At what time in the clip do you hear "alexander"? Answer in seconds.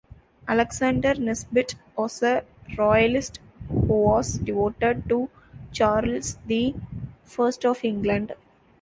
0.47-1.13